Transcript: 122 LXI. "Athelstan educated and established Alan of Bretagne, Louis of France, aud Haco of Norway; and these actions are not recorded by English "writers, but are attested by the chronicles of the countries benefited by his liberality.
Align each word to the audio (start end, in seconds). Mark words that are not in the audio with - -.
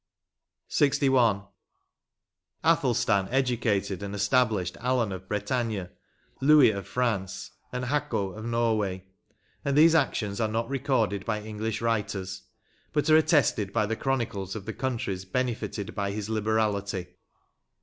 122 0.75 1.11
LXI. 1.11 1.47
"Athelstan 2.63 3.27
educated 3.29 4.01
and 4.01 4.15
established 4.15 4.75
Alan 4.79 5.11
of 5.11 5.27
Bretagne, 5.27 5.89
Louis 6.41 6.71
of 6.71 6.87
France, 6.87 7.51
aud 7.71 7.83
Haco 7.83 8.31
of 8.35 8.43
Norway; 8.43 9.05
and 9.63 9.77
these 9.77 9.93
actions 9.93 10.41
are 10.41 10.47
not 10.47 10.67
recorded 10.67 11.23
by 11.23 11.39
English 11.43 11.81
"writers, 11.81 12.41
but 12.91 13.11
are 13.11 13.15
attested 13.17 13.71
by 13.71 13.85
the 13.85 13.95
chronicles 13.95 14.55
of 14.55 14.65
the 14.65 14.73
countries 14.73 15.23
benefited 15.23 15.93
by 15.93 16.09
his 16.09 16.29
liberality. 16.31 17.05